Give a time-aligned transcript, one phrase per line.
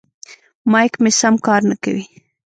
[0.71, 2.05] مایک مې سم کار نه کوي.